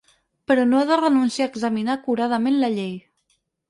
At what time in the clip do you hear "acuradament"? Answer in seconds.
2.01-2.61